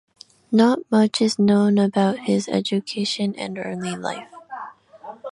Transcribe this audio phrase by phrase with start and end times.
[0.51, 4.29] Not much is known about his education and early life.